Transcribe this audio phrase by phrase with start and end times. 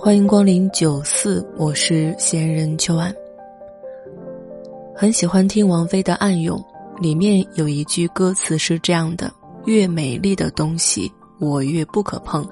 [0.00, 3.12] 欢迎光临九四，我是闲人秋安。
[4.94, 6.56] 很喜欢听王菲的《暗涌》，
[7.02, 9.28] 里面有一句歌词是这样的
[9.66, 12.48] ：“越美丽的东西，我越不可碰。”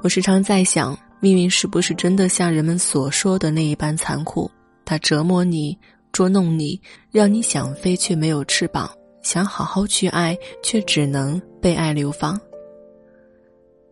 [0.00, 4.50] 我时常在想，命运是不是真的像人们所说的那一般残酷？
[4.86, 5.78] 它折磨你，
[6.12, 8.90] 捉弄你，让你想飞却没有翅膀。
[9.20, 12.40] 想好好去爱，却只能被爱流放。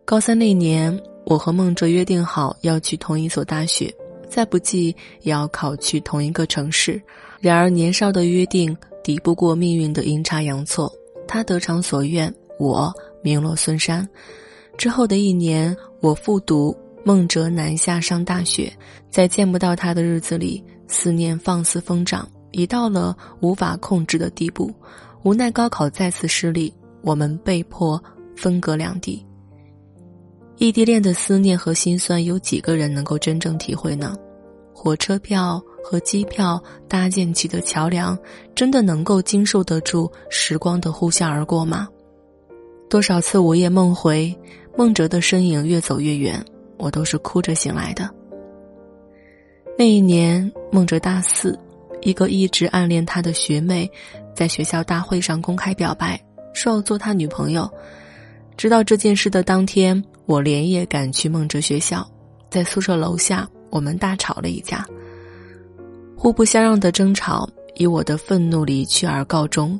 [0.05, 3.93] 高三那年，我和孟哲约定好要去同一所大学，
[4.29, 7.01] 再不济也要考去同一个城市。
[7.39, 10.91] 然而年少的约定抵不过命运的阴差阳错，
[11.27, 14.07] 他得偿所愿，我名落孙山。
[14.77, 18.71] 之后的一年，我复读，孟哲南下上大学，
[19.09, 24.73] 在见不到他的日子里，思念放肆疯长，已到了无法控制的地步。
[25.23, 28.01] 无奈高考再次失利，我们被迫
[28.35, 29.25] 分隔两地。
[30.57, 34.15] 异地恋的思念和心酸，有几个人能够真正体会呢？
[34.73, 38.17] 火车票和机票搭建起的桥梁，
[38.53, 41.87] 真的能够经受得住时光的呼啸而过吗？
[42.89, 44.33] 多少次午夜梦回，
[44.77, 46.43] 孟哲的身影越走越远，
[46.77, 48.09] 我都是哭着醒来的。
[49.77, 51.57] 那一年，孟哲大四，
[52.01, 53.89] 一个一直暗恋他的学妹。
[54.33, 56.21] 在学校大会上公开表白，
[56.53, 57.69] 说要做他女朋友。
[58.57, 62.09] 知道这件事的当天，我连夜赶去孟哲学校，
[62.49, 64.85] 在宿舍楼下，我们大吵了一架。
[66.15, 69.79] 互不相让的争吵以我的愤怒离去而告终。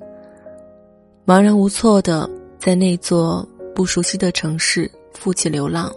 [1.26, 5.92] 茫然无措的在那座不熟悉的城市负气流浪，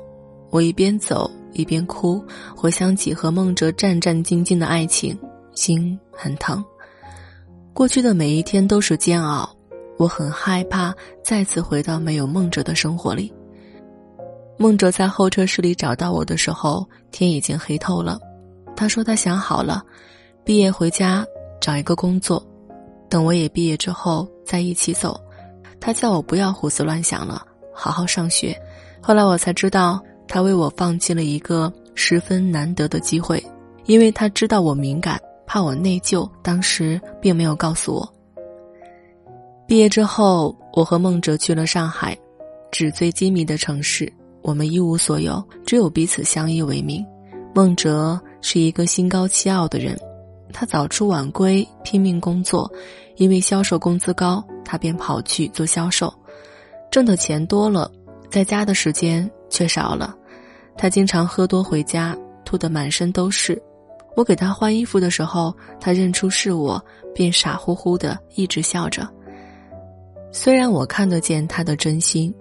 [0.51, 2.23] 我一边走一边哭，
[2.57, 5.19] 回想起和孟哲战战兢兢的爱情，
[5.53, 6.65] 心很疼。
[7.75, 9.55] 过去的每一天都是煎熬，
[9.99, 13.33] 我很害怕再次回到没有孟哲的生活里。
[14.57, 18.19] 孟哲在候车室里找到我的时候，天已经黑透了。
[18.75, 19.83] 他说他想好了，
[20.45, 21.27] 毕业回家
[21.61, 22.45] 找一个工作，
[23.09, 25.21] 等我也毕业之后再一起走。
[25.81, 27.45] 他叫我不要胡思乱想了，
[27.75, 28.57] 好好上学。
[29.01, 33.45] 后来我才知道，他为我放弃了一个十分难得的机会，
[33.87, 35.21] 因为他知道我敏感。
[35.47, 38.13] 怕我内疚，当时并没有告诉我。
[39.69, 42.17] 毕业之后，我和孟哲去了上海，
[42.71, 44.11] 纸醉金迷的城市。
[44.41, 47.05] 我们一无所有，只有彼此相依为命。
[47.55, 49.95] 孟哲是一个心高气傲的人，
[50.55, 52.71] 他早出晚归，拼命工作。
[53.17, 56.11] 因为销售工资高，他便跑去做销售，
[56.91, 57.91] 挣的钱多了，
[58.31, 60.17] 在家的时间却少了。
[60.79, 63.63] 他经常喝多回家，吐得满身都是。
[64.17, 66.83] 我给他换衣服的时候，他认出是我，
[67.15, 69.07] 便傻乎乎的一直笑着。
[70.31, 72.33] 虽然我看得见他的真心，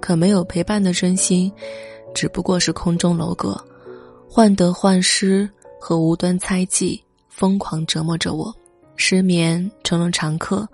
[0.00, 1.52] 可没有陪伴的真心，
[2.14, 3.60] 只不过是空中楼阁，
[4.28, 5.48] 患得患失
[5.80, 8.54] 和无端猜忌疯狂折磨着我，
[8.96, 10.66] 失眠成了常客。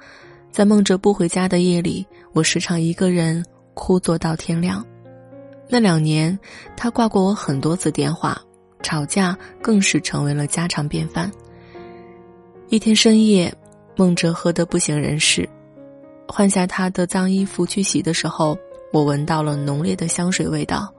[0.51, 3.43] 在梦着不回家的夜里，我时常一个人
[3.73, 4.85] 哭坐到天亮。
[5.69, 6.39] 那两年，
[6.77, 8.41] 他挂过我很多次电话。
[8.83, 11.31] 吵架更是成为了家常便饭。
[12.69, 13.55] 一天深夜，
[13.95, 15.49] 孟哲喝得不省人事，
[16.35, 18.57] 换下他的脏衣服去洗的时候，
[18.91, 20.91] 我闻到了浓烈的香水味道。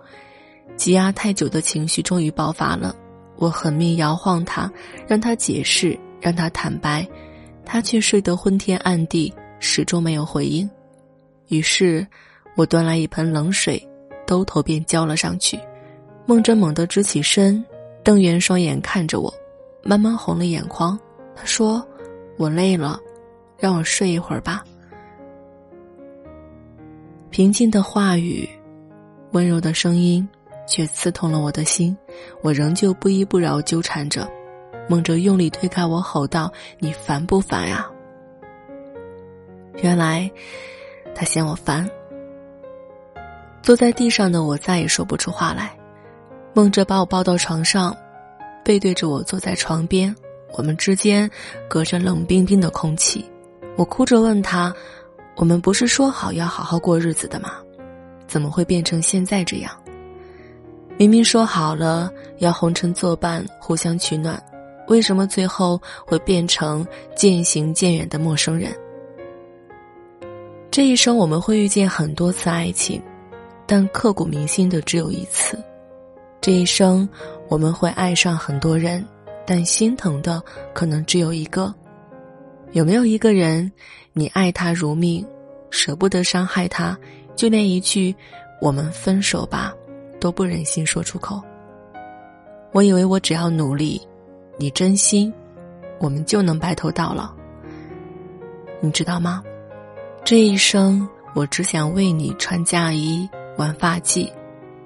[0.78, 2.96] 积压太久的情绪终于爆发了，
[3.38, 4.72] 我狠命摇晃他，
[5.08, 7.04] 让他解释，让他坦白，
[7.66, 10.70] 他却睡得昏天暗地，始终没有回应。
[11.48, 12.06] 于是，
[12.56, 13.84] 我端来一盆冷水，
[14.28, 15.60] 兜头便浇了上去。
[16.28, 17.66] 孟真猛地直起身。
[18.04, 19.34] 瞪圆双眼看着我，
[19.82, 21.00] 慢慢红了眼眶。
[21.36, 21.84] 他说
[22.38, 23.00] ：“我累了，
[23.58, 24.64] 让我睡一会儿吧。”
[27.34, 28.48] 平静的话语，
[29.32, 30.30] 温柔的声音，
[30.68, 31.98] 却刺痛了我的心。
[32.44, 34.30] 我仍旧不依不饶纠缠着。
[34.88, 37.90] 梦哲用力推开我，吼道：“你烦不烦呀？”
[39.82, 40.30] 原来，
[41.16, 41.90] 他嫌我烦。
[43.64, 45.76] 坐在地上的我再也说不出话来。
[46.54, 47.98] 梦哲把我抱到床上，
[48.64, 50.16] 背对着我坐在床边，
[50.56, 51.28] 我们之间
[51.68, 53.28] 隔着冷冰冰的空气。
[53.76, 54.72] 我哭着问他
[55.36, 57.54] ：“我们不是说好要好好过日子的吗？
[58.28, 59.72] 怎么会变成现在这样？”
[60.96, 64.42] 明明说好了要红尘作伴，互相取暖，
[64.88, 66.86] 为什么最后会变成
[67.16, 68.72] 渐行渐远的陌生人？
[70.70, 73.02] 这一生我们会遇见很多次爱情，
[73.66, 75.58] 但刻骨铭心的只有一次。
[76.40, 77.08] 这一生
[77.48, 79.04] 我们会爱上很多人，
[79.48, 80.42] 但心疼的
[80.74, 81.74] 可能只有一个。
[82.74, 83.72] 有没有一个人，
[84.12, 85.26] 你爱他如命，
[85.70, 86.98] 舍不得伤害他，
[87.36, 88.14] 就连一句
[88.60, 89.74] “我们分手吧”。
[90.20, 91.42] 都不忍心说出口。
[92.72, 94.02] 我以为我只要努力，
[94.58, 95.34] 你真心，
[96.00, 97.30] 我们就能白头到老。
[98.80, 99.44] 你知道吗？
[100.24, 101.06] 这一生，
[101.36, 104.32] 我只想为你穿嫁衣、挽发髻，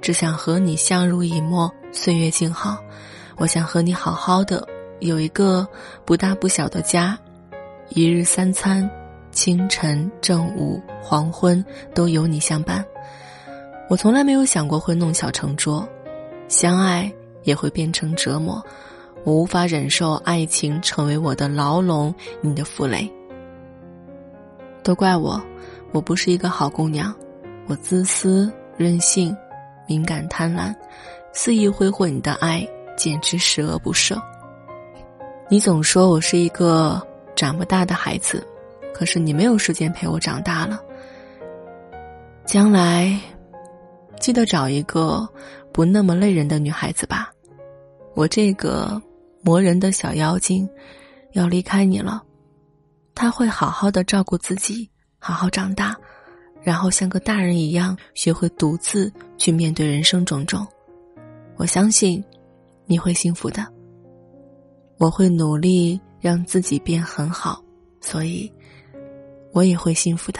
[0.02, 2.84] 只想和你相濡以沫，岁月静好。
[3.38, 4.68] 我想和你好好的，
[5.02, 5.68] 有一个
[6.04, 7.16] 不大不小的家，
[7.90, 8.90] 一日三餐，
[9.32, 11.64] 清晨、正午、黄昏，
[11.94, 12.84] 都有你相伴。
[13.90, 15.88] 我从来没有想过会弄巧成拙，
[16.50, 17.12] 相爱
[17.44, 18.62] 也会变成折磨。
[19.24, 23.10] 我无法忍受爱情成为我的牢笼，你的负累。
[24.84, 25.42] 都怪我，
[25.92, 27.14] 我不是一个好姑娘，
[27.68, 29.36] 我自私、任性、
[29.88, 30.76] 敏感、贪婪，
[31.32, 32.68] 肆意挥霍你的爱，
[32.98, 34.22] 简直十恶不赦。
[35.50, 37.02] 你总说我是一个
[37.38, 38.46] 长不大的孩子，
[38.94, 40.84] 可是你没有时间陪我长大了。
[42.46, 43.18] 将来。
[44.20, 45.30] 记得找一个
[45.72, 47.32] 不那么累人的女孩子吧，
[48.16, 49.00] 我这个
[49.44, 50.68] 磨人的小妖精
[51.34, 52.24] 要离开你了。
[53.14, 55.96] 他会好好的照顾自己，好好长大，
[56.64, 60.66] 然后像个大人一样学会独自去面对人生种种。
[61.56, 62.22] 我相信
[62.88, 63.64] 你会幸福的。
[64.98, 67.64] 我会努力让自己变很好，
[68.02, 68.52] 所以
[69.54, 70.40] 我也会幸福的。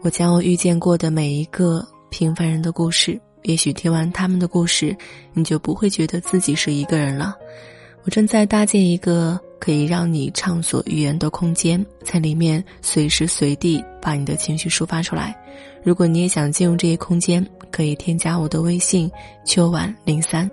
[0.00, 4.96] 我将我遇见过的每一个平凡人的故事，也许听完他们的故事，
[5.32, 7.34] 你就不会觉得自己是一个人了。
[8.04, 15.36] 我正在搭建一个可以让你畅所欲言的空间，在里面随时随地把你的情绪抒发出来。
[15.82, 19.10] 如果你也想进入这一空间，可以添加我的微信
[19.44, 20.48] “秋晚零三”。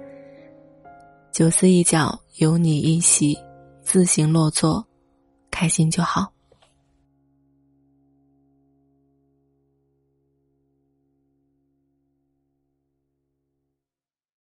[1.36, 3.38] 九思一角有你一席，
[3.84, 4.88] 自行落座，
[5.52, 6.32] 开心就好。